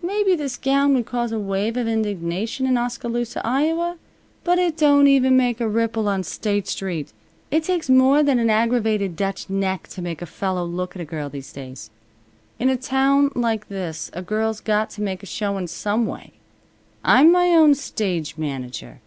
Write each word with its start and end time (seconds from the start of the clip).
Maybe 0.00 0.36
this 0.36 0.56
gown 0.56 0.94
would 0.94 1.06
cause 1.06 1.32
a 1.32 1.40
wave 1.40 1.76
of 1.76 1.88
indignation 1.88 2.66
in 2.66 2.78
Oskaloosa, 2.78 3.44
Iowa, 3.44 3.98
but 4.44 4.56
it 4.60 4.76
don't 4.76 5.08
even 5.08 5.36
make 5.36 5.60
a 5.60 5.68
ripple 5.68 6.06
on 6.08 6.22
State 6.22 6.68
Street. 6.68 7.12
It 7.50 7.64
takes 7.64 7.90
more 7.90 8.22
than 8.22 8.38
an 8.38 8.48
aggravated 8.48 9.16
Dutch 9.16 9.50
neck 9.50 9.88
to 9.88 10.00
make 10.00 10.22
a 10.22 10.26
fellow 10.26 10.64
look 10.64 10.94
at 10.94 11.02
a 11.02 11.04
girl 11.04 11.28
these 11.28 11.52
days. 11.52 11.90
In 12.60 12.68
a 12.68 12.76
town 12.76 13.32
like 13.34 13.66
this 13.68 14.08
a 14.12 14.22
girl's 14.22 14.60
got 14.60 14.88
to 14.90 15.02
make 15.02 15.20
a 15.20 15.26
showin' 15.26 15.66
some 15.66 16.06
way. 16.06 16.34
I'm 17.02 17.32
my 17.32 17.48
own 17.48 17.74
stage 17.74 18.38
manager. 18.38 19.00